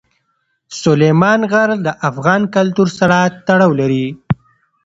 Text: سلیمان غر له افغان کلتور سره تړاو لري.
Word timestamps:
سلیمان 0.81 1.41
غر 1.51 1.69
له 1.85 1.91
افغان 2.09 2.41
کلتور 2.55 2.87
سره 2.99 3.17
تړاو 3.47 3.71
لري. 3.79 4.05